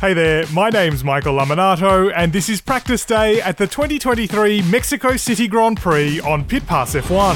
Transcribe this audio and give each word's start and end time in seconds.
Hey 0.00 0.14
there, 0.14 0.44
my 0.52 0.70
name's 0.70 1.02
Michael 1.02 1.34
Laminato, 1.34 2.12
and 2.14 2.32
this 2.32 2.48
is 2.48 2.60
practice 2.60 3.04
day 3.04 3.40
at 3.40 3.56
the 3.56 3.66
2023 3.66 4.62
Mexico 4.62 5.16
City 5.16 5.48
Grand 5.48 5.80
Prix 5.80 6.20
on 6.20 6.44
Pit 6.44 6.64
Pass 6.68 6.94
F1. 6.94 7.34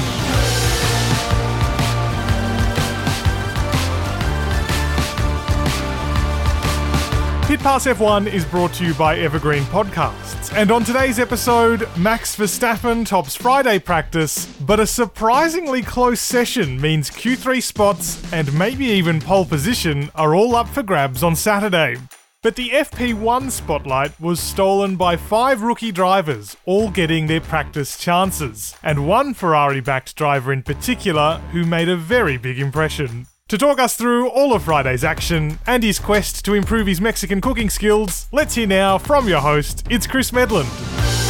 Pit 7.49 7.59
Pass 7.59 7.85
F1 7.85 8.31
is 8.31 8.45
brought 8.45 8.71
to 8.75 8.85
you 8.85 8.93
by 8.93 9.17
Evergreen 9.17 9.63
Podcasts, 9.63 10.55
and 10.55 10.71
on 10.71 10.85
today's 10.85 11.19
episode, 11.19 11.85
Max 11.97 12.37
Verstappen 12.37 13.05
tops 13.05 13.35
Friday 13.35 13.77
practice, 13.77 14.45
but 14.61 14.79
a 14.79 14.87
surprisingly 14.87 15.81
close 15.81 16.21
session 16.21 16.79
means 16.79 17.09
Q3 17.09 17.61
spots 17.61 18.31
and 18.31 18.57
maybe 18.57 18.85
even 18.85 19.19
pole 19.19 19.43
position 19.43 20.09
are 20.15 20.33
all 20.33 20.55
up 20.55 20.69
for 20.69 20.81
grabs 20.81 21.23
on 21.23 21.35
Saturday. 21.35 21.97
But 22.43 22.57
the 22.57 22.71
FP1 22.71 23.51
spotlight 23.51 24.19
was 24.19 24.37
stolen 24.37 24.97
by 24.97 25.15
five 25.15 25.61
rookie 25.61 25.93
drivers, 25.93 26.57
all 26.65 26.91
getting 26.91 27.27
their 27.27 27.39
practice 27.39 27.97
chances, 27.97 28.75
and 28.83 29.07
one 29.07 29.33
Ferrari 29.33 29.79
backed 29.79 30.17
driver 30.17 30.51
in 30.51 30.61
particular 30.61 31.37
who 31.53 31.63
made 31.63 31.87
a 31.87 31.95
very 31.95 32.35
big 32.35 32.59
impression. 32.59 33.27
To 33.47 33.57
talk 33.57 33.79
us 33.79 33.95
through 33.95 34.27
all 34.27 34.53
of 34.53 34.63
Friday's 34.63 35.05
action 35.05 35.57
and 35.65 35.83
his 35.83 35.99
quest 35.99 36.43
to 36.43 36.53
improve 36.53 36.85
his 36.85 36.99
Mexican 36.99 37.39
cooking 37.39 37.69
skills, 37.69 38.27
let's 38.33 38.55
hear 38.55 38.67
now 38.67 38.97
from 38.97 39.29
your 39.29 39.39
host, 39.39 39.87
it's 39.89 40.05
Chris 40.05 40.31
Medland. 40.31 41.22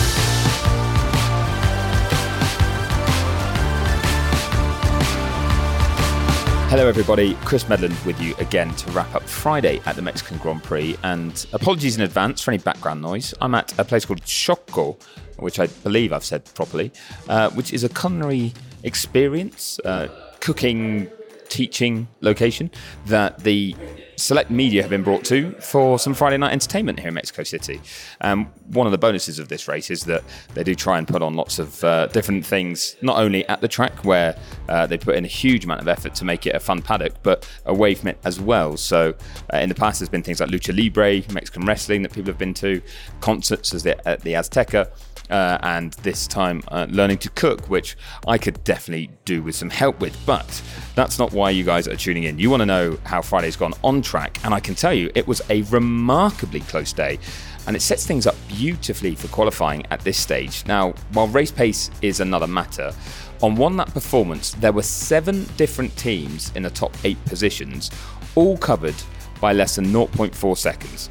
Hello, 6.73 6.87
everybody. 6.87 7.35
Chris 7.45 7.65
Medland 7.65 8.03
with 8.03 8.19
you 8.19 8.33
again 8.39 8.73
to 8.77 8.91
wrap 8.93 9.13
up 9.13 9.21
Friday 9.29 9.79
at 9.85 9.95
the 9.95 10.01
Mexican 10.01 10.39
Grand 10.39 10.63
Prix. 10.63 10.97
And 11.03 11.45
apologies 11.53 11.95
in 11.95 12.01
advance 12.01 12.41
for 12.41 12.49
any 12.49 12.57
background 12.57 12.99
noise. 12.99 13.31
I'm 13.39 13.53
at 13.53 13.77
a 13.77 13.85
place 13.85 14.05
called 14.05 14.23
Xoco, 14.23 14.99
which 15.37 15.59
I 15.59 15.67
believe 15.67 16.11
I've 16.11 16.25
said 16.25 16.51
properly, 16.55 16.91
uh, 17.29 17.51
which 17.51 17.73
is 17.73 17.83
a 17.83 17.89
culinary 17.89 18.53
experience, 18.81 19.79
uh, 19.85 20.07
cooking, 20.39 21.11
teaching 21.47 22.07
location 22.21 22.71
that 23.05 23.43
the 23.43 23.75
select 24.23 24.49
media 24.49 24.81
have 24.81 24.89
been 24.89 25.03
brought 25.03 25.25
to 25.25 25.51
for 25.59 25.99
some 25.99 26.13
Friday 26.13 26.37
night 26.37 26.53
entertainment 26.53 26.97
here 26.97 27.09
in 27.09 27.13
Mexico 27.13 27.43
City. 27.43 27.81
Um, 28.21 28.45
one 28.67 28.87
of 28.87 28.91
the 28.91 28.97
bonuses 28.97 29.37
of 29.37 29.49
this 29.49 29.67
race 29.67 29.91
is 29.91 30.05
that 30.05 30.23
they 30.53 30.63
do 30.63 30.75
try 30.75 30.97
and 30.97 31.05
put 31.05 31.21
on 31.21 31.35
lots 31.35 31.59
of 31.59 31.83
uh, 31.83 32.07
different 32.07 32.45
things, 32.45 32.95
not 33.01 33.17
only 33.17 33.45
at 33.49 33.59
the 33.59 33.67
track 33.67 34.05
where 34.05 34.37
uh, 34.69 34.87
they 34.87 34.97
put 34.97 35.15
in 35.15 35.25
a 35.25 35.27
huge 35.27 35.65
amount 35.65 35.81
of 35.81 35.89
effort 35.89 36.15
to 36.15 36.23
make 36.23 36.47
it 36.47 36.55
a 36.55 36.59
fun 36.59 36.81
paddock, 36.81 37.21
but 37.21 37.49
away 37.65 37.95
from 37.95 38.07
it 38.07 38.17
as 38.23 38.39
well. 38.39 38.77
So 38.77 39.13
uh, 39.53 39.57
in 39.57 39.67
the 39.67 39.75
past, 39.75 39.99
there's 39.99 40.09
been 40.09 40.23
things 40.23 40.39
like 40.39 40.49
lucha 40.49 40.73
libre, 40.73 41.21
Mexican 41.33 41.65
wrestling 41.65 42.03
that 42.03 42.13
people 42.13 42.31
have 42.31 42.39
been 42.39 42.53
to, 42.55 42.81
concerts 43.19 43.73
at 43.73 44.21
the 44.21 44.33
Azteca 44.33 44.89
uh, 45.33 45.57
and 45.63 45.93
this 46.03 46.27
time 46.27 46.61
uh, 46.67 46.85
learning 46.89 47.17
to 47.17 47.29
cook, 47.31 47.65
which 47.69 47.97
I 48.27 48.37
could 48.37 48.63
definitely 48.63 49.09
do 49.25 49.41
with 49.41 49.55
some 49.55 49.71
help 49.71 49.99
with. 49.99 50.15
But 50.27 50.61
that's 50.95 51.17
not 51.17 51.33
why 51.33 51.49
you 51.49 51.63
guys 51.63 51.87
are 51.87 51.95
tuning 51.95 52.23
in. 52.23 52.37
You 52.37 52.51
want 52.51 52.61
to 52.61 52.67
know 52.67 52.99
how 53.03 53.21
Friday's 53.21 53.55
gone 53.55 53.73
on 53.83 54.03
track, 54.03 54.39
and 54.45 54.53
I 54.53 54.59
can 54.59 54.75
tell 54.75 54.93
you 54.93 55.11
it 55.15 55.27
was 55.27 55.41
a 55.49 55.63
remarkably 55.63 56.59
close 56.61 56.93
day. 56.93 57.17
And 57.65 57.75
it 57.75 57.81
sets 57.81 58.05
things 58.05 58.27
up 58.27 58.35
beautifully 58.47 59.15
for 59.15 59.27
qualifying 59.29 59.85
at 59.89 60.01
this 60.01 60.19
stage. 60.19 60.65
Now, 60.67 60.93
while 61.13 61.27
race 61.27 61.51
pace 61.51 61.89
is 62.01 62.19
another 62.19 62.47
matter, 62.47 62.93
on 63.41 63.55
one 63.55 63.75
lap 63.75 63.93
performance, 63.93 64.51
there 64.51 64.73
were 64.73 64.83
seven 64.83 65.45
different 65.57 65.95
teams 65.97 66.51
in 66.55 66.63
the 66.63 66.69
top 66.69 66.93
eight 67.05 67.23
positions, 67.25 67.89
all 68.35 68.57
covered 68.57 68.95
by 69.41 69.53
less 69.53 69.75
than 69.75 69.85
0.4 69.85 70.57
seconds. 70.57 71.09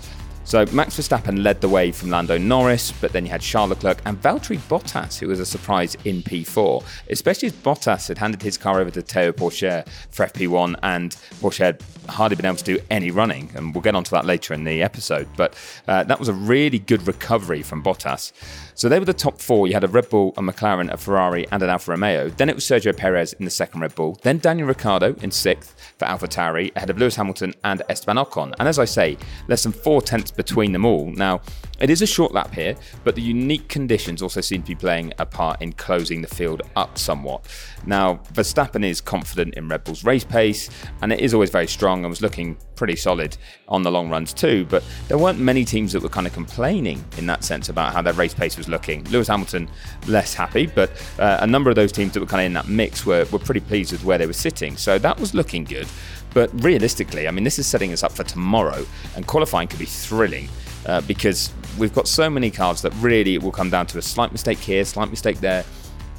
So 0.52 0.66
Max 0.70 0.98
Verstappen 0.98 1.42
led 1.42 1.62
the 1.62 1.68
way 1.70 1.92
from 1.92 2.10
Lando 2.10 2.36
Norris, 2.36 2.92
but 3.00 3.14
then 3.14 3.24
you 3.24 3.30
had 3.30 3.40
Charles 3.40 3.70
Leclerc 3.70 4.02
and 4.04 4.20
Valtteri 4.20 4.58
Bottas, 4.68 5.18
who 5.18 5.28
was 5.28 5.40
a 5.40 5.46
surprise 5.46 5.96
in 6.04 6.22
P4, 6.22 6.84
especially 7.08 7.46
as 7.46 7.54
Bottas 7.54 8.08
had 8.08 8.18
handed 8.18 8.42
his 8.42 8.58
car 8.58 8.78
over 8.78 8.90
to 8.90 9.00
Théo 9.00 9.32
Pourchaire 9.32 9.88
for 10.10 10.26
FP1, 10.26 10.78
and 10.82 11.12
Pourchaire 11.40 11.64
had 11.68 11.82
hardly 12.06 12.36
been 12.36 12.44
able 12.44 12.58
to 12.58 12.64
do 12.64 12.78
any 12.90 13.10
running, 13.10 13.50
and 13.54 13.74
we'll 13.74 13.80
get 13.80 13.94
onto 13.94 14.10
that 14.10 14.26
later 14.26 14.52
in 14.52 14.64
the 14.64 14.82
episode. 14.82 15.26
But 15.38 15.54
uh, 15.88 16.04
that 16.04 16.18
was 16.18 16.28
a 16.28 16.34
really 16.34 16.80
good 16.80 17.06
recovery 17.06 17.62
from 17.62 17.82
Bottas. 17.82 18.32
So 18.75 18.88
they 18.88 18.99
were 18.99 19.05
the 19.05 19.12
top 19.12 19.41
four. 19.41 19.66
You 19.66 19.75
had 19.75 19.84
a 19.84 19.88
Red 19.88 20.09
Bull, 20.09 20.34
a 20.37 20.43
McLaren, 20.43 20.93
a 20.93 20.97
Ferrari, 20.97 21.47
and 21.53 21.62
an 21.62 21.71
Alfa 21.71 21.93
Romeo. 21.93 22.28
Then 22.28 22.49
it 22.49 22.55
was 22.55 22.65
Sergio 22.65 22.97
Perez 22.97 23.33
in 23.34 23.44
the 23.44 23.50
second 23.50 23.81
Red 23.81 23.94
Bull. 23.94 24.19
Then 24.22 24.38
Daniel 24.38 24.69
Ricciardo 24.69 25.15
in 25.22 25.31
sixth 25.31 25.75
for 25.99 26.06
AlphaTauri, 26.06 26.75
ahead 26.75 26.91
of 26.91 26.99
Lewis 26.99 27.16
Hamilton 27.16 27.55
and 27.65 27.82
Esteban 27.88 28.16
Ocon. 28.16 28.55
And 28.59 28.69
as 28.69 28.78
I 28.78 28.84
say, 28.84 29.16
less 29.49 29.62
than 29.62 29.72
four 29.72 30.03
tenths 30.03 30.31
between 30.31 30.72
them 30.72 30.84
all. 30.84 31.11
Now, 31.11 31.41
it 31.81 31.91
is 31.91 32.00
a 32.00 32.06
short 32.06 32.32
lap 32.32 32.55
here, 32.55 32.77
but 33.03 33.16
the 33.16 33.22
unique 33.22 33.69
conditions 33.69 34.22
also 34.22 34.41
seem 34.41 34.62
to 34.62 34.69
be 34.69 34.75
playing 34.75 35.12
a 35.19 35.27
part 35.27 35.61
in 35.61 35.72
closing 35.72 36.22
the 36.22 36.28
field 36.28 36.62
up 36.77 36.97
somewhat. 36.97 37.44
Now, 37.84 38.21
Verstappen 38.32 38.84
is 38.84 39.00
confident 39.00 39.55
in 39.55 39.69
Red 39.69 39.84
Bull's 39.84 40.05
race 40.05 40.25
pace, 40.25 40.71
and 41.03 41.12
it 41.12 41.21
is 41.21 41.34
always 41.34 41.50
very 41.50 41.66
strong 41.66 42.05
and 42.05 42.11
was 42.11 42.22
looking 42.22 42.56
pretty 42.82 42.97
solid 42.97 43.37
on 43.69 43.84
the 43.84 43.93
long 43.93 44.10
runs 44.10 44.32
too. 44.32 44.66
But 44.69 44.82
there 45.06 45.16
weren't 45.16 45.38
many 45.38 45.65
teams 45.65 45.93
that 45.93 46.03
were 46.03 46.09
kind 46.09 46.26
of 46.26 46.32
complaining 46.32 47.04
in 47.16 47.26
that 47.26 47.44
sense 47.44 47.69
about 47.69 47.93
how 47.93 48.03
their 48.03 48.12
race 48.15 48.34
pace 48.34 48.56
was 48.56 48.69
looking. 48.69 49.04
Lewis 49.04 49.28
Hamilton 49.28 49.70
less 50.09 50.34
happy, 50.34 50.66
but 50.66 50.91
uh, 51.20 51.37
a 51.43 51.47
number 51.47 51.70
of 51.70 51.76
those 51.76 51.93
teams 51.93 52.12
that 52.15 52.19
were 52.19 52.26
kind 52.26 52.41
of 52.41 52.47
in 52.47 52.54
that 52.54 52.66
mix 52.66 53.06
were, 53.06 53.25
were 53.31 53.38
pretty 53.38 53.60
pleased 53.60 53.93
with 53.93 54.03
where 54.03 54.19
they 54.19 54.26
were 54.26 54.32
sitting. 54.32 54.76
So 54.76 54.98
that 54.98 55.20
was 55.20 55.32
looking 55.32 55.62
good. 55.62 55.87
But 56.34 56.50
realistically, 56.60 57.28
I 57.28 57.31
mean, 57.31 57.44
this 57.44 57.60
is 57.60 57.69
setting 57.69 57.93
us 57.93 58.03
up 58.03 58.10
for 58.10 58.25
tomorrow, 58.25 58.84
and 59.14 59.28
qualifying 59.28 59.69
could 59.69 59.78
be 59.78 59.87
thrilling. 59.87 60.49
Uh, 60.84 61.00
because 61.03 61.53
we've 61.78 61.94
got 61.94 62.09
so 62.09 62.28
many 62.28 62.50
cars 62.50 62.82
that 62.82 62.93
really 62.94 63.34
it 63.34 63.43
will 63.44 63.53
come 63.53 63.70
down 63.70 63.87
to 63.87 63.99
a 63.99 64.03
slight 64.03 64.32
mistake 64.32 64.59
here, 64.59 64.84
slight 64.84 65.09
mistake 65.09 65.38
there. 65.38 65.64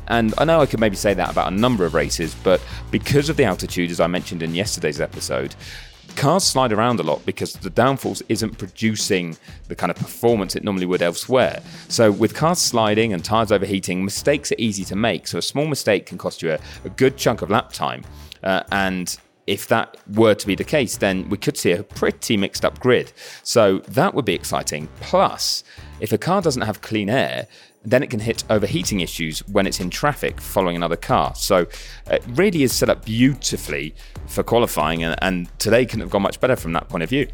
And 0.07 0.34
I 0.38 0.45
know 0.45 0.62
I 0.62 0.66
could 0.66 0.80
maybe 0.80 0.95
say 0.95 1.13
that 1.13 1.30
about 1.30 1.51
a 1.51 1.56
number 1.56 1.85
of 1.85 1.94
races, 1.94 2.34
but 2.44 2.62
because 2.91 3.28
of 3.28 3.35
the 3.35 3.44
altitude, 3.44 3.91
as 3.91 4.00
I 4.00 4.07
mentioned 4.07 4.44
in 4.44 4.56
yesterday's 4.56 5.01
episode, 5.01 5.56
cars 6.16 6.44
slide 6.44 6.72
around 6.72 7.00
a 7.00 7.03
lot 7.03 7.25
because 7.25 7.53
the 7.53 7.69
downforce 7.69 8.22
isn't 8.30 8.58
producing 8.58 9.38
the 9.68 9.75
kind 9.75 9.90
of 9.90 9.97
performance 9.97 10.56
it 10.56 10.64
normally 10.64 10.86
would 10.86 11.02
elsewhere. 11.02 11.62
So, 11.88 12.12
with 12.12 12.34
cars 12.36 12.59
sliding 12.59 13.14
and 13.14 13.24
tyres 13.24 13.52
overheating, 13.52 14.06
mistakes 14.06 14.52
are 14.52 14.58
easy 14.58 14.86
to 14.86 14.96
make. 14.96 15.28
So, 15.28 15.38
a 15.38 15.42
small 15.42 15.68
mistake 15.68 16.06
can 16.06 16.18
cost 16.18 16.42
you 16.42 16.52
a, 16.52 16.59
a 16.86 16.90
good 16.90 17.18
chunk 17.18 17.42
of 17.42 17.50
lap 17.50 17.74
time. 17.74 18.03
Uh, 18.44 18.63
and 18.72 19.18
if 19.48 19.68
that 19.68 19.98
were 20.14 20.34
to 20.34 20.48
be 20.48 20.56
the 20.56 20.64
case, 20.64 20.98
then 20.98 21.30
we 21.30 21.38
could 21.38 21.58
see 21.58 21.72
a 21.72 21.84
pretty 21.84 22.38
mixed 22.38 22.64
up 22.64 22.80
grid. 22.80 23.12
So 23.44 23.80
that 23.80 24.14
would 24.14 24.26
be 24.26 24.34
exciting. 24.34 24.88
Plus, 25.02 25.64
if 26.00 26.12
a 26.12 26.18
car 26.18 26.42
doesn't 26.42 26.62
have 26.62 26.81
clean 26.81 27.09
air, 27.09 27.48
then 27.86 28.02
it 28.02 28.09
can 28.09 28.22
hit 28.22 28.44
overheating 28.50 29.02
issues 29.02 29.40
when 29.48 29.68
it's 29.68 29.80
in 29.80 29.90
traffic 29.90 30.40
following 30.40 30.76
another 30.76 30.96
car. 30.96 31.36
So 31.36 31.68
uh, 32.09 32.16
it 32.16 32.24
really 32.30 32.64
is 32.64 32.74
set 32.74 32.90
up 32.90 33.06
beautifully 33.06 33.94
for 34.28 34.44
qualifying, 34.44 35.04
and, 35.04 35.16
and 35.22 35.60
today 35.60 35.86
couldn't 35.86 36.02
have 36.02 36.10
gone 36.10 36.22
much 36.22 36.40
better 36.40 36.56
from 36.56 36.72
that 36.74 36.88
point 36.88 37.04
of 37.04 37.10
view. 37.10 37.28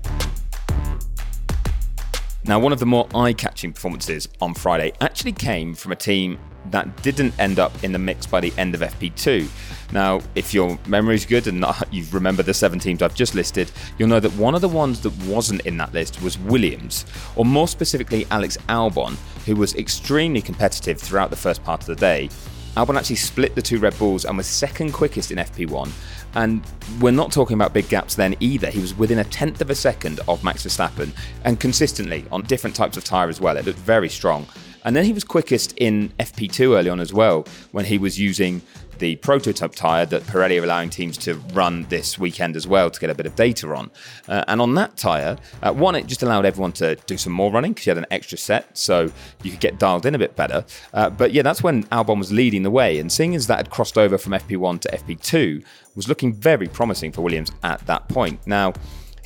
Now, 2.49 2.57
one 2.57 2.73
of 2.73 2.79
the 2.79 2.87
more 2.87 3.07
eye 3.13 3.33
catching 3.33 3.73
performances 3.73 4.27
on 4.41 4.55
Friday 4.55 4.91
actually 5.01 5.33
came 5.33 5.75
from 5.75 5.91
a 5.91 5.95
team 5.95 6.39
that 6.71 7.03
didn't 7.03 7.37
end 7.37 7.59
up 7.59 7.71
in 7.83 7.91
the 7.91 7.99
mix 7.99 8.25
by 8.25 8.39
the 8.39 8.51
end 8.57 8.73
of 8.73 8.81
FP2. 8.81 9.47
Now, 9.93 10.21
if 10.33 10.51
your 10.51 10.79
memory 10.87 11.13
is 11.13 11.27
good 11.27 11.45
and 11.45 11.63
you 11.91 12.05
remember 12.11 12.41
the 12.41 12.55
seven 12.55 12.79
teams 12.79 13.03
I've 13.03 13.13
just 13.13 13.35
listed, 13.35 13.69
you'll 13.99 14.09
know 14.09 14.19
that 14.19 14.31
one 14.31 14.55
of 14.55 14.61
the 14.61 14.67
ones 14.67 14.99
that 15.01 15.15
wasn't 15.27 15.61
in 15.67 15.77
that 15.77 15.93
list 15.93 16.23
was 16.23 16.39
Williams, 16.39 17.05
or 17.35 17.45
more 17.45 17.67
specifically, 17.67 18.25
Alex 18.31 18.57
Albon, 18.67 19.15
who 19.45 19.55
was 19.55 19.75
extremely 19.75 20.41
competitive 20.41 20.99
throughout 20.99 21.29
the 21.29 21.35
first 21.35 21.63
part 21.63 21.81
of 21.81 21.85
the 21.85 21.95
day. 21.97 22.29
Albon 22.75 22.97
actually 22.97 23.15
split 23.17 23.55
the 23.55 23.61
two 23.61 23.79
Red 23.79 23.97
Bulls 23.97 24.25
and 24.25 24.37
was 24.37 24.47
second 24.47 24.93
quickest 24.93 25.31
in 25.31 25.37
FP1. 25.37 25.91
And 26.35 26.61
we're 27.01 27.11
not 27.11 27.31
talking 27.31 27.55
about 27.55 27.73
big 27.73 27.89
gaps 27.89 28.15
then 28.15 28.35
either. 28.39 28.69
He 28.69 28.79
was 28.79 28.95
within 28.95 29.19
a 29.19 29.23
tenth 29.23 29.61
of 29.61 29.69
a 29.69 29.75
second 29.75 30.19
of 30.27 30.43
Max 30.43 30.65
Verstappen 30.65 31.11
and 31.43 31.59
consistently 31.59 32.25
on 32.31 32.43
different 32.43 32.75
types 32.75 32.97
of 32.97 33.03
tyre 33.03 33.29
as 33.29 33.41
well. 33.41 33.57
It 33.57 33.65
looked 33.65 33.79
very 33.79 34.09
strong. 34.09 34.47
And 34.83 34.95
then 34.95 35.05
he 35.05 35.13
was 35.13 35.23
quickest 35.23 35.73
in 35.77 36.09
FP2 36.19 36.77
early 36.77 36.89
on 36.89 36.99
as 36.99 37.13
well 37.13 37.45
when 37.71 37.85
he 37.85 37.97
was 37.97 38.19
using 38.19 38.61
the 38.99 39.15
prototype 39.17 39.73
tyre 39.73 40.05
that 40.05 40.23
Pirelli 40.23 40.59
are 40.59 40.63
allowing 40.63 40.89
teams 40.89 41.17
to 41.19 41.35
run 41.53 41.83
this 41.89 42.19
weekend 42.19 42.55
as 42.55 42.67
well 42.67 42.89
to 42.89 42.99
get 42.99 43.09
a 43.09 43.15
bit 43.15 43.25
of 43.25 43.35
data 43.35 43.73
on. 43.73 43.89
Uh, 44.27 44.43
and 44.47 44.61
on 44.61 44.75
that 44.75 44.97
tyre, 44.97 45.37
uh, 45.63 45.73
one, 45.73 45.95
it 45.95 46.05
just 46.05 46.21
allowed 46.21 46.45
everyone 46.45 46.73
to 46.73 46.95
do 47.07 47.17
some 47.17 47.33
more 47.33 47.51
running 47.51 47.71
because 47.71 47.87
you 47.87 47.91
had 47.91 47.97
an 47.97 48.05
extra 48.11 48.37
set, 48.37 48.77
so 48.77 49.11
you 49.41 49.51
could 49.51 49.59
get 49.59 49.79
dialed 49.79 50.05
in 50.05 50.15
a 50.15 50.19
bit 50.19 50.35
better. 50.35 50.65
Uh, 50.93 51.09
but 51.09 51.31
yeah, 51.31 51.41
that's 51.41 51.63
when 51.63 51.83
Albon 51.85 52.19
was 52.19 52.31
leading 52.31 52.63
the 52.63 52.71
way. 52.71 52.99
And 52.99 53.11
seeing 53.11 53.33
as 53.35 53.47
that 53.47 53.57
had 53.57 53.69
crossed 53.69 53.97
over 53.97 54.17
from 54.17 54.33
FP1 54.33 54.81
to 54.81 54.89
FP2 54.89 55.63
was 55.95 56.07
looking 56.07 56.33
very 56.33 56.67
promising 56.67 57.11
for 57.11 57.21
Williams 57.21 57.51
at 57.63 57.85
that 57.87 58.07
point. 58.09 58.45
Now, 58.45 58.73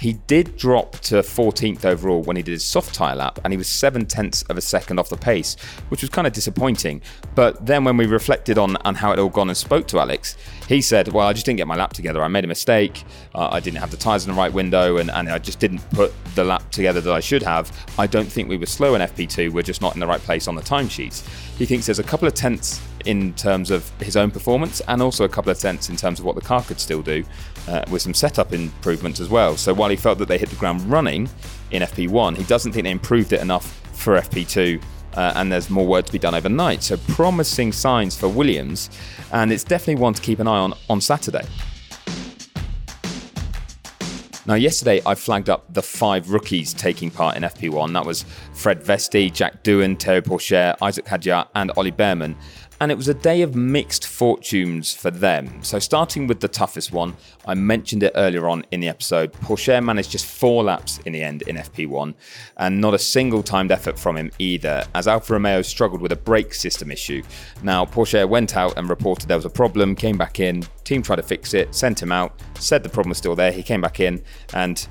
he 0.03 0.19
did 0.27 0.57
drop 0.57 0.99
to 0.99 1.15
14th 1.15 1.85
overall 1.85 2.21
when 2.23 2.35
he 2.35 2.43
did 2.43 2.51
his 2.51 2.65
soft 2.65 2.93
tyre 2.93 3.15
lap, 3.15 3.39
and 3.45 3.53
he 3.53 3.57
was 3.57 3.69
seven 3.69 4.05
tenths 4.05 4.43
of 4.43 4.57
a 4.57 4.61
second 4.61 4.99
off 4.99 5.07
the 5.07 5.15
pace, 5.15 5.55
which 5.87 6.01
was 6.01 6.09
kind 6.09 6.27
of 6.27 6.33
disappointing. 6.33 7.01
But 7.35 7.65
then 7.65 7.85
when 7.85 7.95
we 7.95 8.05
reflected 8.05 8.57
on, 8.57 8.75
on 8.83 8.95
how 8.95 9.13
it 9.13 9.19
all 9.19 9.29
gone 9.29 9.47
and 9.47 9.55
spoke 9.55 9.87
to 9.87 9.99
Alex, 9.99 10.35
he 10.67 10.81
said, 10.81 11.09
Well, 11.09 11.27
I 11.27 11.33
just 11.33 11.45
didn't 11.45 11.57
get 11.57 11.67
my 11.67 11.75
lap 11.75 11.93
together. 11.93 12.23
I 12.23 12.27
made 12.27 12.43
a 12.43 12.47
mistake. 12.47 13.03
Uh, 13.35 13.49
I 13.51 13.59
didn't 13.59 13.79
have 13.79 13.91
the 13.91 13.97
tyres 13.97 14.25
in 14.25 14.31
the 14.31 14.37
right 14.37 14.51
window, 14.51 14.97
and, 14.97 15.11
and 15.11 15.29
I 15.29 15.39
just 15.39 15.59
didn't 15.59 15.79
put 15.91 16.13
the 16.35 16.43
lap 16.43 16.69
together 16.71 17.01
that 17.01 17.13
I 17.13 17.19
should 17.19 17.43
have. 17.43 17.71
I 17.97 18.07
don't 18.07 18.31
think 18.31 18.49
we 18.49 18.57
were 18.57 18.65
slow 18.65 18.95
in 18.95 19.01
FP2. 19.01 19.51
We're 19.51 19.63
just 19.63 19.81
not 19.81 19.93
in 19.93 19.99
the 19.99 20.07
right 20.07 20.21
place 20.21 20.47
on 20.47 20.55
the 20.55 20.61
timesheets. 20.61 21.27
He 21.57 21.65
thinks 21.65 21.85
there's 21.85 21.99
a 21.99 22.03
couple 22.03 22.27
of 22.27 22.33
tenths 22.33 22.81
in 23.05 23.33
terms 23.33 23.69
of 23.69 23.89
his 23.99 24.15
own 24.15 24.31
performance 24.31 24.81
and 24.87 25.01
also 25.01 25.25
a 25.25 25.29
couple 25.29 25.51
of 25.51 25.59
tenths 25.59 25.89
in 25.89 25.95
terms 25.95 26.19
of 26.19 26.25
what 26.25 26.35
the 26.35 26.41
car 26.41 26.61
could 26.63 26.79
still 26.79 27.01
do 27.01 27.23
uh, 27.67 27.83
with 27.91 28.01
some 28.01 28.13
setup 28.13 28.53
improvements 28.53 29.19
as 29.19 29.29
well. 29.29 29.57
So 29.57 29.73
while 29.73 29.89
he 29.89 29.95
felt 29.95 30.17
that 30.19 30.27
they 30.27 30.37
hit 30.37 30.49
the 30.49 30.55
ground 30.55 30.81
running 30.89 31.29
in 31.71 31.81
FP1, 31.81 32.37
he 32.37 32.43
doesn't 32.45 32.71
think 32.71 32.85
they 32.85 32.91
improved 32.91 33.33
it 33.33 33.41
enough 33.41 33.79
for 33.93 34.19
FP2. 34.19 34.81
Uh, 35.15 35.33
and 35.35 35.51
there's 35.51 35.69
more 35.69 35.85
work 35.85 36.05
to 36.05 36.11
be 36.11 36.19
done 36.19 36.35
overnight. 36.35 36.83
So 36.83 36.97
promising 36.97 37.71
signs 37.71 38.15
for 38.15 38.27
Williams, 38.27 38.89
and 39.31 39.51
it's 39.51 39.63
definitely 39.63 40.01
one 40.01 40.13
to 40.13 40.21
keep 40.21 40.39
an 40.39 40.47
eye 40.47 40.59
on 40.59 40.73
on 40.89 41.01
Saturday. 41.01 41.45
Now, 44.45 44.55
yesterday 44.55 45.01
I 45.05 45.15
flagged 45.15 45.49
up 45.49 45.73
the 45.73 45.81
five 45.81 46.29
rookies 46.31 46.73
taking 46.73 47.09
part 47.09 47.37
in 47.37 47.43
FP1. 47.43 47.93
That 47.93 48.05
was 48.05 48.25
Fred 48.53 48.83
Vesti, 48.83 49.31
Jack 49.31 49.63
Doohan, 49.63 49.97
Théo 49.97 50.21
Pourchaire, 50.21 50.75
Isaac 50.81 51.05
Hadjar, 51.05 51.47
and 51.55 51.71
Ollie 51.77 51.91
Bearman 51.91 52.35
and 52.83 52.91
it 52.91 52.95
was 52.95 53.07
a 53.07 53.13
day 53.13 53.43
of 53.43 53.55
mixed 53.55 54.05
fortunes 54.05 54.93
for 54.93 55.09
them. 55.09 55.63
So, 55.63 55.79
starting 55.79 56.27
with 56.27 56.41
the 56.41 56.49
toughest 56.49 56.91
one, 56.91 57.15
I 57.45 57.53
mentioned 57.53 58.03
it 58.03 58.11
earlier 58.13 58.49
on 58.49 58.65
in 58.71 58.81
the 58.81 58.89
episode. 58.89 59.31
Pourchaire 59.31 59.81
managed 59.81 60.11
just 60.11 60.25
four 60.25 60.65
laps 60.65 60.99
in 61.05 61.13
the 61.13 61.23
end 61.23 61.43
in 61.43 61.55
FP1, 61.55 62.13
and 62.57 62.81
not 62.81 62.93
a 62.93 62.99
single 62.99 63.41
timed 63.41 63.71
effort 63.71 63.97
from 63.97 64.17
him 64.17 64.31
either, 64.37 64.83
as 64.95 65.07
Alfa 65.07 65.31
Romeo 65.31 65.61
struggled 65.61 66.01
with 66.01 66.11
a 66.11 66.17
brake 66.17 66.53
system 66.53 66.91
issue. 66.91 67.23
Now, 67.61 67.85
Pourchaire 67.85 68.27
went 68.27 68.57
out 68.57 68.77
and 68.77 68.89
reported 68.89 69.29
there 69.29 69.37
was 69.37 69.45
a 69.45 69.49
problem, 69.49 69.95
came 69.95 70.17
back 70.17 70.41
in, 70.41 70.65
team 70.83 71.01
tried 71.01 71.17
to 71.17 71.23
fix 71.23 71.53
it, 71.53 71.73
sent 71.73 72.01
him 72.01 72.11
out, 72.11 72.37
said 72.59 72.83
the 72.83 72.89
problem 72.89 73.09
was 73.09 73.17
still 73.17 73.35
there. 73.35 73.51
He 73.51 73.63
came 73.63 73.79
back 73.79 74.01
in 74.01 74.21
and 74.53 74.85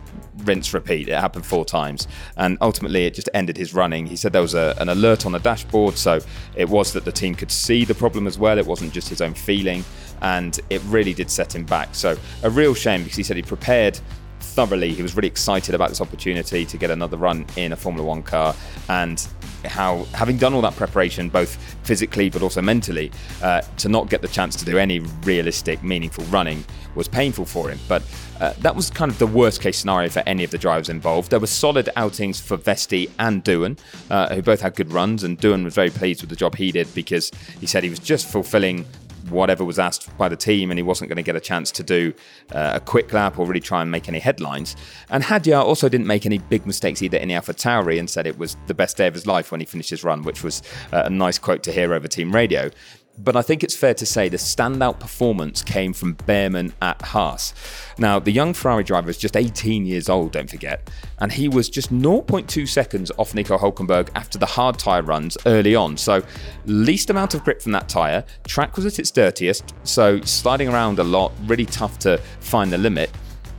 rinse, 0.44 0.72
repeat. 0.72 1.08
It 1.08 1.18
happened 1.18 1.46
four 1.46 1.64
times. 1.64 2.08
And 2.36 2.58
ultimately, 2.60 3.06
it 3.06 3.14
just 3.14 3.28
ended 3.34 3.56
his 3.56 3.74
running. 3.74 4.06
He 4.06 4.16
said 4.16 4.32
there 4.32 4.42
was 4.42 4.54
a, 4.54 4.74
an 4.78 4.88
alert 4.88 5.26
on 5.26 5.32
the 5.32 5.38
dashboard, 5.38 5.96
so 5.96 6.20
it 6.56 6.68
was 6.68 6.92
that 6.92 7.04
the 7.04 7.12
team 7.12 7.34
could 7.34 7.50
see 7.50 7.81
the 7.84 7.94
problem 7.94 8.26
as 8.26 8.38
well. 8.38 8.58
It 8.58 8.66
wasn't 8.66 8.92
just 8.92 9.08
his 9.08 9.20
own 9.20 9.34
feeling. 9.34 9.84
And 10.20 10.58
it 10.70 10.80
really 10.86 11.14
did 11.14 11.30
set 11.30 11.54
him 11.54 11.64
back. 11.64 11.94
So, 11.94 12.16
a 12.42 12.50
real 12.50 12.74
shame 12.74 13.02
because 13.02 13.16
he 13.16 13.24
said 13.24 13.36
he 13.36 13.42
prepared 13.42 13.98
thoroughly. 14.42 14.92
He 14.92 15.02
was 15.02 15.16
really 15.16 15.28
excited 15.28 15.74
about 15.74 15.88
this 15.88 16.00
opportunity 16.00 16.66
to 16.66 16.76
get 16.76 16.90
another 16.90 17.16
run 17.16 17.46
in 17.56 17.72
a 17.72 17.76
Formula 17.76 18.06
One 18.06 18.22
car, 18.22 18.54
and 18.88 19.26
how 19.64 20.04
having 20.14 20.36
done 20.36 20.54
all 20.54 20.62
that 20.62 20.76
preparation, 20.76 21.28
both 21.28 21.56
physically 21.84 22.28
but 22.30 22.42
also 22.42 22.60
mentally, 22.60 23.10
uh, 23.42 23.60
to 23.78 23.88
not 23.88 24.10
get 24.10 24.22
the 24.22 24.28
chance 24.28 24.56
to 24.56 24.64
do 24.64 24.78
any 24.78 25.00
realistic, 25.24 25.82
meaningful 25.82 26.24
running 26.24 26.64
was 26.94 27.08
painful 27.08 27.44
for 27.44 27.70
him. 27.70 27.78
But 27.88 28.02
uh, 28.40 28.52
that 28.58 28.74
was 28.74 28.90
kind 28.90 29.10
of 29.10 29.18
the 29.18 29.26
worst 29.26 29.60
case 29.60 29.78
scenario 29.78 30.08
for 30.08 30.22
any 30.26 30.44
of 30.44 30.50
the 30.50 30.58
drivers 30.58 30.88
involved. 30.88 31.30
There 31.30 31.40
were 31.40 31.46
solid 31.46 31.88
outings 31.96 32.40
for 32.40 32.58
Vesti 32.58 33.10
and 33.18 33.44
Doohan, 33.44 33.78
uh, 34.10 34.34
who 34.34 34.42
both 34.42 34.60
had 34.60 34.74
good 34.74 34.92
runs, 34.92 35.24
and 35.24 35.38
Doohan 35.38 35.64
was 35.64 35.74
very 35.74 35.90
pleased 35.90 36.20
with 36.20 36.30
the 36.30 36.36
job 36.36 36.56
he 36.56 36.72
did 36.72 36.92
because 36.94 37.30
he 37.60 37.66
said 37.66 37.82
he 37.82 37.90
was 37.90 37.98
just 37.98 38.28
fulfilling 38.28 38.84
whatever 39.30 39.64
was 39.64 39.78
asked 39.78 40.16
by 40.18 40.28
the 40.28 40.36
team, 40.36 40.70
and 40.70 40.78
he 40.78 40.82
wasn't 40.82 41.08
going 41.08 41.16
to 41.16 41.22
get 41.22 41.36
a 41.36 41.40
chance 41.40 41.70
to 41.72 41.82
do 41.82 42.12
uh, 42.52 42.72
a 42.74 42.80
quick 42.80 43.12
lap 43.12 43.38
or 43.38 43.46
really 43.46 43.60
try 43.60 43.82
and 43.82 43.90
make 43.90 44.08
any 44.08 44.18
headlines. 44.18 44.76
And 45.10 45.24
Hadjar 45.24 45.62
also 45.62 45.88
didn't 45.88 46.06
make 46.06 46.26
any 46.26 46.38
big 46.38 46.66
mistakes 46.66 47.02
either 47.02 47.18
in 47.18 47.28
the 47.28 47.34
Alpha 47.34 47.54
Tauri 47.54 47.98
and 47.98 48.08
said 48.08 48.26
it 48.26 48.38
was 48.38 48.56
the 48.66 48.74
best 48.74 48.96
day 48.96 49.06
of 49.06 49.14
his 49.14 49.26
life 49.26 49.50
when 49.50 49.60
he 49.60 49.66
finished 49.66 49.90
his 49.90 50.04
run, 50.04 50.22
which 50.22 50.42
was 50.42 50.62
uh, 50.92 51.02
a 51.06 51.10
nice 51.10 51.38
quote 51.38 51.62
to 51.64 51.72
hear 51.72 51.94
over 51.94 52.08
team 52.08 52.34
radio. 52.34 52.70
But 53.18 53.36
I 53.36 53.42
think 53.42 53.62
it's 53.62 53.76
fair 53.76 53.94
to 53.94 54.06
say 54.06 54.28
the 54.28 54.38
standout 54.38 54.98
performance 54.98 55.62
came 55.62 55.92
from 55.92 56.14
Bearman 56.14 56.72
at 56.80 57.00
Haas. 57.02 57.52
Now, 57.98 58.18
the 58.18 58.32
young 58.32 58.54
Ferrari 58.54 58.84
driver 58.84 59.10
is 59.10 59.18
just 59.18 59.36
18 59.36 59.84
years 59.84 60.08
old, 60.08 60.32
don't 60.32 60.48
forget, 60.48 60.90
and 61.18 61.30
he 61.30 61.48
was 61.48 61.68
just 61.68 61.92
0.2 61.92 62.66
seconds 62.66 63.12
off 63.18 63.34
Nico 63.34 63.58
Hulkenberg 63.58 64.08
after 64.14 64.38
the 64.38 64.46
hard 64.46 64.78
tyre 64.78 65.02
runs 65.02 65.36
early 65.44 65.74
on. 65.74 65.96
So, 65.96 66.22
least 66.64 67.10
amount 67.10 67.34
of 67.34 67.44
grip 67.44 67.60
from 67.60 67.72
that 67.72 67.88
tyre. 67.88 68.24
Track 68.44 68.76
was 68.76 68.86
at 68.86 68.98
its 68.98 69.10
dirtiest, 69.10 69.74
so 69.84 70.20
sliding 70.22 70.68
around 70.68 70.98
a 70.98 71.04
lot, 71.04 71.32
really 71.44 71.66
tough 71.66 71.98
to 72.00 72.18
find 72.40 72.72
the 72.72 72.78
limit 72.78 73.10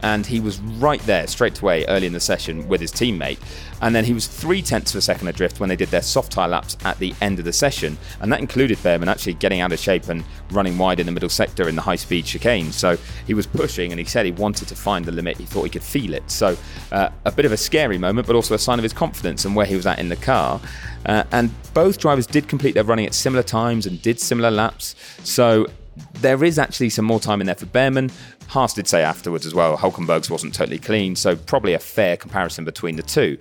and 0.03 0.25
he 0.25 0.39
was 0.39 0.59
right 0.59 1.01
there 1.01 1.25
straight 1.27 1.61
away 1.61 1.85
early 1.85 2.05
in 2.05 2.13
the 2.13 2.19
session 2.19 2.67
with 2.67 2.81
his 2.81 2.91
teammate. 2.91 3.39
And 3.81 3.95
then 3.95 4.05
he 4.05 4.13
was 4.13 4.27
three 4.27 4.61
tenths 4.61 4.93
of 4.93 4.99
a 4.99 5.01
second 5.01 5.27
adrift 5.27 5.59
when 5.59 5.69
they 5.69 5.75
did 5.75 5.89
their 5.89 6.01
soft 6.01 6.33
tyre 6.33 6.47
laps 6.47 6.77
at 6.83 6.99
the 6.99 7.13
end 7.21 7.39
of 7.39 7.45
the 7.45 7.53
session. 7.53 7.97
And 8.21 8.31
that 8.31 8.39
included 8.39 8.77
Bearman 8.79 9.07
actually 9.07 9.33
getting 9.33 9.61
out 9.61 9.71
of 9.71 9.79
shape 9.79 10.09
and 10.09 10.23
running 10.51 10.77
wide 10.77 10.99
in 10.99 11.05
the 11.05 11.11
middle 11.11 11.29
sector 11.29 11.67
in 11.67 11.75
the 11.75 11.81
high 11.81 11.95
speed 11.95 12.25
chicane. 12.25 12.71
So 12.71 12.97
he 13.25 13.33
was 13.33 13.47
pushing 13.47 13.91
and 13.91 13.99
he 13.99 14.05
said 14.05 14.25
he 14.25 14.31
wanted 14.31 14.67
to 14.67 14.75
find 14.75 15.05
the 15.05 15.11
limit. 15.11 15.37
He 15.37 15.45
thought 15.45 15.63
he 15.63 15.69
could 15.69 15.83
feel 15.83 16.13
it. 16.13 16.29
So 16.29 16.57
uh, 16.91 17.09
a 17.25 17.31
bit 17.31 17.45
of 17.45 17.51
a 17.51 17.57
scary 17.57 17.97
moment, 17.97 18.27
but 18.27 18.35
also 18.35 18.55
a 18.55 18.59
sign 18.59 18.79
of 18.79 18.83
his 18.83 18.93
confidence 18.93 19.45
and 19.45 19.55
where 19.55 19.65
he 19.65 19.75
was 19.75 19.85
at 19.85 19.99
in 19.99 20.09
the 20.09 20.17
car. 20.17 20.61
Uh, 21.05 21.23
and 21.31 21.51
both 21.73 21.97
drivers 21.97 22.27
did 22.27 22.47
complete 22.47 22.73
their 22.73 22.83
running 22.83 23.05
at 23.05 23.13
similar 23.13 23.43
times 23.43 23.85
and 23.85 24.01
did 24.01 24.19
similar 24.19 24.51
laps. 24.51 24.95
So 25.23 25.67
there 26.15 26.43
is 26.43 26.57
actually 26.57 26.89
some 26.89 27.05
more 27.05 27.19
time 27.19 27.41
in 27.41 27.45
there 27.45 27.55
for 27.55 27.65
Bearman. 27.65 28.11
Haas 28.47 28.73
did 28.73 28.87
say 28.87 29.03
afterwards 29.03 29.45
as 29.45 29.53
well, 29.53 29.77
Hulkenberg's 29.77 30.29
wasn't 30.29 30.53
totally 30.53 30.79
clean, 30.79 31.15
so 31.15 31.35
probably 31.35 31.73
a 31.73 31.79
fair 31.79 32.17
comparison 32.17 32.65
between 32.65 32.95
the 32.95 33.03
two. 33.03 33.37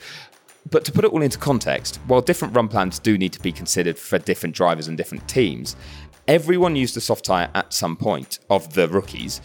But 0.71 0.85
to 0.85 0.93
put 0.93 1.05
it 1.05 1.13
all 1.13 1.23
into 1.23 1.39
context, 1.39 1.97
while 2.07 2.21
different 2.21 2.55
run 2.55 2.69
plans 2.69 2.99
do 2.99 3.19
need 3.19 3.33
to 3.33 3.41
be 3.41 3.53
considered 3.53 3.99
for 3.99 4.19
different 4.19 4.55
drivers 4.55 4.89
and 4.89 4.97
different 4.97 5.29
teams, 5.29 5.77
everyone 6.29 6.77
used 6.77 6.97
a 6.97 7.01
soft 7.01 7.25
tyre 7.25 7.51
at 7.55 7.73
some 7.73 7.97
point 7.97 8.39
of 8.49 8.75
the 8.75 8.89
rookies, 8.89 9.41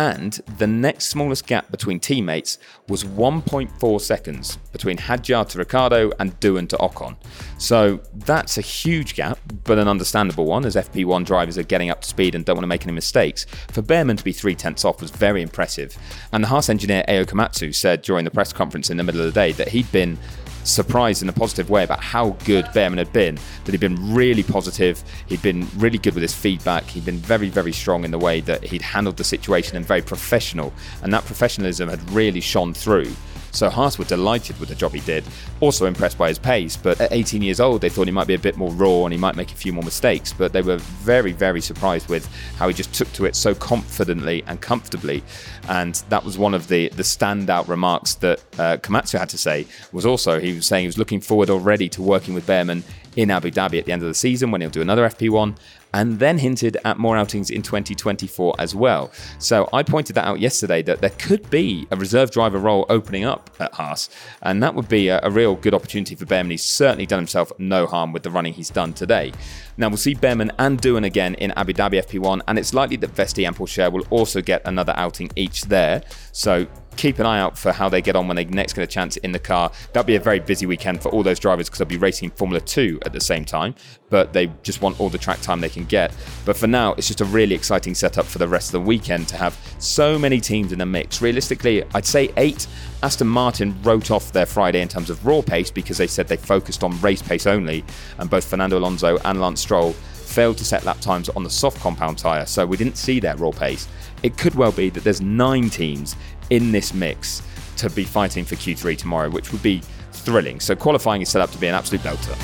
and 0.00 0.32
the 0.56 0.66
next 0.66 1.08
smallest 1.08 1.46
gap 1.46 1.70
between 1.70 2.00
teammates 2.00 2.56
was 2.88 3.04
1.4 3.04 4.00
seconds 4.00 4.56
between 4.72 4.96
Hadjar 4.96 5.46
to 5.50 5.58
Ricciardo 5.58 6.10
and 6.18 6.40
Doohan 6.40 6.70
to 6.70 6.76
Ocon. 6.78 7.16
So 7.58 8.00
that's 8.14 8.56
a 8.56 8.62
huge 8.62 9.14
gap, 9.14 9.38
but 9.64 9.76
an 9.76 9.88
understandable 9.88 10.46
one 10.46 10.64
as 10.64 10.74
FP1 10.74 11.26
drivers 11.26 11.58
are 11.58 11.64
getting 11.64 11.90
up 11.90 12.00
to 12.00 12.08
speed 12.08 12.34
and 12.34 12.46
don't 12.46 12.56
want 12.56 12.62
to 12.62 12.68
make 12.68 12.84
any 12.84 12.94
mistakes. 12.94 13.44
For 13.72 13.82
Bearman 13.82 14.16
to 14.16 14.24
be 14.24 14.32
three 14.32 14.54
tenths 14.54 14.86
off 14.86 15.02
was 15.02 15.10
very 15.10 15.42
impressive. 15.42 15.98
And 16.32 16.42
the 16.42 16.48
Haas 16.48 16.70
engineer 16.70 17.04
Ayao 17.06 17.26
Komatsu 17.26 17.74
said 17.74 18.00
during 18.00 18.24
the 18.24 18.30
press 18.30 18.54
conference 18.54 18.88
in 18.88 18.96
the 18.96 19.04
middle 19.04 19.20
of 19.20 19.26
the 19.26 19.38
day 19.38 19.52
that 19.52 19.68
he'd 19.68 19.92
been 19.92 20.16
surprised 20.64 21.22
in 21.22 21.28
a 21.28 21.32
positive 21.32 21.70
way 21.70 21.84
about 21.84 22.02
how 22.02 22.30
good 22.44 22.66
Bearman 22.74 22.98
had 22.98 23.12
been. 23.12 23.38
That 23.64 23.72
he'd 23.72 23.80
been 23.80 24.14
really 24.14 24.42
positive, 24.42 25.02
he'd 25.26 25.42
been 25.42 25.68
really 25.76 25.98
good 25.98 26.14
with 26.14 26.22
his 26.22 26.34
feedback, 26.34 26.84
he'd 26.84 27.04
been 27.04 27.18
very, 27.18 27.48
very 27.48 27.72
strong 27.72 28.04
in 28.04 28.10
the 28.10 28.18
way 28.18 28.40
that 28.42 28.64
he'd 28.64 28.82
handled 28.82 29.16
the 29.16 29.24
situation 29.24 29.76
and 29.76 29.86
very 29.86 30.02
professional. 30.02 30.72
And 31.02 31.12
that 31.12 31.24
professionalism 31.24 31.88
had 31.88 32.10
really 32.10 32.40
shone 32.40 32.74
through. 32.74 33.12
So 33.52 33.68
Haas 33.68 33.98
were 33.98 34.04
delighted 34.04 34.58
with 34.60 34.68
the 34.68 34.74
job 34.74 34.92
he 34.92 35.00
did, 35.00 35.24
also 35.60 35.86
impressed 35.86 36.18
by 36.18 36.28
his 36.28 36.38
pace. 36.38 36.76
But 36.76 37.00
at 37.00 37.12
18 37.12 37.42
years 37.42 37.60
old, 37.60 37.80
they 37.80 37.88
thought 37.88 38.06
he 38.06 38.12
might 38.12 38.26
be 38.26 38.34
a 38.34 38.38
bit 38.38 38.56
more 38.56 38.70
raw 38.72 39.04
and 39.04 39.12
he 39.12 39.18
might 39.18 39.36
make 39.36 39.52
a 39.52 39.56
few 39.56 39.72
more 39.72 39.84
mistakes. 39.84 40.32
But 40.32 40.52
they 40.52 40.62
were 40.62 40.76
very, 40.76 41.32
very 41.32 41.60
surprised 41.60 42.08
with 42.08 42.26
how 42.56 42.68
he 42.68 42.74
just 42.74 42.94
took 42.94 43.12
to 43.14 43.24
it 43.26 43.36
so 43.36 43.54
confidently 43.54 44.44
and 44.46 44.60
comfortably. 44.60 45.22
And 45.68 45.94
that 46.08 46.24
was 46.24 46.38
one 46.38 46.54
of 46.54 46.68
the 46.68 46.88
the 46.90 47.02
standout 47.02 47.68
remarks 47.68 48.14
that 48.16 48.40
uh, 48.58 48.76
Komatsu 48.78 49.18
had 49.18 49.28
to 49.30 49.38
say. 49.38 49.66
Was 49.92 50.06
also 50.06 50.40
he 50.40 50.54
was 50.54 50.66
saying 50.66 50.82
he 50.82 50.88
was 50.88 50.98
looking 50.98 51.20
forward 51.20 51.50
already 51.50 51.88
to 51.90 52.02
working 52.02 52.34
with 52.34 52.46
Bearman 52.46 52.82
in 53.16 53.30
Abu 53.30 53.50
Dhabi 53.50 53.78
at 53.78 53.86
the 53.86 53.92
end 53.92 54.02
of 54.02 54.08
the 54.08 54.14
season 54.14 54.50
when 54.50 54.60
he'll 54.60 54.70
do 54.70 54.80
another 54.80 55.08
FP1 55.08 55.56
and 55.92 56.18
then 56.18 56.38
hinted 56.38 56.76
at 56.84 56.98
more 56.98 57.16
outings 57.16 57.50
in 57.50 57.62
2024 57.62 58.54
as 58.58 58.74
well. 58.74 59.10
So 59.38 59.68
I 59.72 59.82
pointed 59.82 60.14
that 60.16 60.24
out 60.24 60.40
yesterday 60.40 60.82
that 60.82 61.00
there 61.00 61.10
could 61.10 61.48
be 61.50 61.86
a 61.90 61.96
reserve 61.96 62.30
driver 62.30 62.58
role 62.58 62.86
opening 62.88 63.24
up 63.24 63.50
at 63.58 63.74
Haas, 63.74 64.08
and 64.42 64.62
that 64.62 64.74
would 64.74 64.88
be 64.88 65.08
a, 65.08 65.20
a 65.22 65.30
real 65.30 65.56
good 65.56 65.74
opportunity 65.74 66.14
for 66.14 66.26
Bearman. 66.26 66.52
He's 66.52 66.64
certainly 66.64 67.06
done 67.06 67.18
himself 67.18 67.52
no 67.58 67.86
harm 67.86 68.12
with 68.12 68.22
the 68.22 68.30
running 68.30 68.52
he's 68.52 68.70
done 68.70 68.92
today. 68.92 69.32
Now 69.76 69.88
we'll 69.88 69.96
see 69.96 70.14
Bearman 70.14 70.50
and 70.58 70.80
Doohan 70.80 71.04
again 71.04 71.34
in 71.34 71.50
Abu 71.52 71.72
Dhabi 71.72 72.02
FP1, 72.04 72.42
and 72.46 72.58
it's 72.58 72.74
likely 72.74 72.96
that 72.96 73.14
Vesti 73.14 73.46
and 73.46 73.56
Pourchaire 73.56 73.90
will 73.90 74.06
also 74.10 74.40
get 74.40 74.62
another 74.64 74.92
outing 74.96 75.30
each 75.34 75.62
there. 75.64 76.02
So 76.32 76.66
keep 77.00 77.18
an 77.18 77.24
eye 77.24 77.40
out 77.40 77.56
for 77.56 77.72
how 77.72 77.88
they 77.88 78.02
get 78.02 78.14
on 78.14 78.28
when 78.28 78.36
they 78.36 78.44
next 78.44 78.74
get 78.74 78.84
a 78.84 78.86
chance 78.86 79.16
in 79.18 79.32
the 79.32 79.38
car. 79.38 79.72
That'll 79.92 80.06
be 80.06 80.16
a 80.16 80.20
very 80.20 80.38
busy 80.38 80.66
weekend 80.66 81.00
for 81.02 81.08
all 81.08 81.22
those 81.22 81.38
drivers 81.38 81.66
because 81.66 81.78
they'll 81.78 81.88
be 81.88 81.96
racing 81.96 82.30
Formula 82.30 82.60
2 82.60 83.00
at 83.06 83.14
the 83.14 83.20
same 83.20 83.46
time, 83.46 83.74
but 84.10 84.34
they 84.34 84.48
just 84.62 84.82
want 84.82 85.00
all 85.00 85.08
the 85.08 85.16
track 85.16 85.40
time 85.40 85.62
they 85.62 85.70
can 85.70 85.86
get. 85.86 86.14
But 86.44 86.58
for 86.58 86.66
now, 86.66 86.92
it's 86.92 87.06
just 87.06 87.22
a 87.22 87.24
really 87.24 87.54
exciting 87.54 87.94
setup 87.94 88.26
for 88.26 88.36
the 88.36 88.46
rest 88.46 88.68
of 88.68 88.72
the 88.72 88.86
weekend 88.86 89.28
to 89.28 89.38
have 89.38 89.58
so 89.78 90.18
many 90.18 90.40
teams 90.40 90.72
in 90.72 90.78
the 90.78 90.84
mix. 90.84 91.22
Realistically, 91.22 91.82
I'd 91.94 92.04
say 92.04 92.30
eight. 92.36 92.66
Aston 93.02 93.28
Martin 93.28 93.74
wrote 93.82 94.10
off 94.10 94.30
their 94.32 94.44
Friday 94.44 94.82
in 94.82 94.88
terms 94.88 95.08
of 95.08 95.24
raw 95.24 95.40
pace 95.40 95.70
because 95.70 95.96
they 95.96 96.06
said 96.06 96.28
they 96.28 96.36
focused 96.36 96.84
on 96.84 97.00
race 97.00 97.22
pace 97.22 97.46
only, 97.46 97.82
and 98.18 98.28
both 98.28 98.44
Fernando 98.44 98.76
Alonso 98.78 99.16
and 99.24 99.40
Lance 99.40 99.62
Stroll 99.62 99.94
failed 100.30 100.56
to 100.58 100.64
set 100.64 100.84
lap 100.84 101.00
times 101.00 101.28
on 101.30 101.42
the 101.42 101.50
soft 101.50 101.80
compound 101.80 102.18
tyre, 102.18 102.46
so 102.46 102.64
we 102.64 102.76
didn't 102.76 102.96
see 102.96 103.20
their 103.20 103.36
raw 103.36 103.50
pace. 103.50 103.88
It 104.22 104.36
could 104.36 104.54
well 104.54 104.72
be 104.72 104.88
that 104.90 105.04
there's 105.04 105.20
nine 105.20 105.68
teams 105.68 106.16
in 106.50 106.72
this 106.72 106.94
mix 106.94 107.42
to 107.78 107.90
be 107.90 108.04
fighting 108.04 108.44
for 108.44 108.54
Q3 108.54 108.96
tomorrow, 108.96 109.30
which 109.30 109.52
would 109.52 109.62
be 109.62 109.82
thrilling. 110.12 110.60
So 110.60 110.76
qualifying 110.76 111.22
is 111.22 111.28
set 111.28 111.42
up 111.42 111.50
to 111.50 111.58
be 111.58 111.66
an 111.66 111.74
absolute 111.74 112.02
belter. 112.02 112.36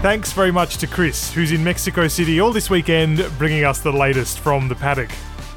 Thanks 0.00 0.32
very 0.32 0.52
much 0.52 0.76
to 0.78 0.86
Chris, 0.86 1.32
who's 1.32 1.50
in 1.50 1.64
Mexico 1.64 2.06
City 2.06 2.40
all 2.40 2.52
this 2.52 2.70
weekend, 2.70 3.28
bringing 3.36 3.64
us 3.64 3.80
the 3.80 3.92
latest 3.92 4.38
from 4.38 4.68
the 4.68 4.76
paddock. 4.76 5.10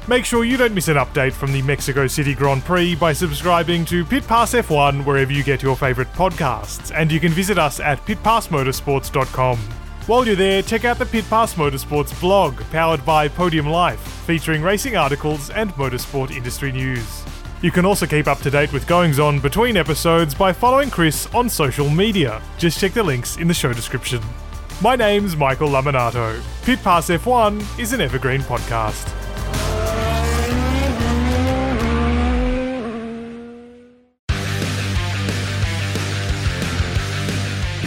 Make 0.08 0.24
sure 0.24 0.42
you 0.42 0.56
don't 0.56 0.74
miss 0.74 0.88
an 0.88 0.96
update 0.96 1.32
from 1.32 1.52
the 1.52 1.62
Mexico 1.62 2.08
City 2.08 2.34
Grand 2.34 2.64
Prix 2.64 2.96
by 2.96 3.12
subscribing 3.12 3.84
to 3.84 4.04
Pit 4.04 4.26
Pass 4.26 4.52
F1 4.52 5.04
wherever 5.04 5.32
you 5.32 5.44
get 5.44 5.62
your 5.62 5.76
favourite 5.76 6.12
podcasts, 6.14 6.92
and 6.92 7.12
you 7.12 7.20
can 7.20 7.30
visit 7.30 7.56
us 7.56 7.78
at 7.78 8.04
pitpassmotorsports.com. 8.04 9.58
While 10.08 10.26
you're 10.26 10.34
there, 10.34 10.60
check 10.62 10.84
out 10.84 10.98
the 10.98 11.06
Pit 11.06 11.24
Pass 11.30 11.54
Motorsports 11.54 12.20
blog, 12.20 12.60
powered 12.72 13.06
by 13.06 13.28
Podium 13.28 13.68
Life, 13.68 14.00
featuring 14.26 14.60
racing 14.60 14.96
articles 14.96 15.50
and 15.50 15.70
motorsport 15.74 16.32
industry 16.32 16.72
news. 16.72 17.22
You 17.60 17.70
can 17.70 17.86
also 17.86 18.04
keep 18.04 18.26
up 18.26 18.40
to 18.40 18.50
date 18.50 18.72
with 18.72 18.88
goings 18.88 19.20
on 19.20 19.38
between 19.38 19.76
episodes 19.76 20.34
by 20.34 20.52
following 20.52 20.90
Chris 20.90 21.32
on 21.32 21.48
social 21.48 21.88
media. 21.88 22.42
Just 22.58 22.80
check 22.80 22.92
the 22.92 23.04
links 23.04 23.36
in 23.36 23.46
the 23.46 23.54
show 23.54 23.72
description. 23.72 24.20
My 24.82 24.96
name's 24.96 25.36
Michael 25.36 25.68
Laminato. 25.68 26.42
Pit 26.64 26.82
Pass 26.82 27.08
F1 27.08 27.78
is 27.78 27.92
an 27.92 28.00
evergreen 28.00 28.40
podcast. 28.40 29.21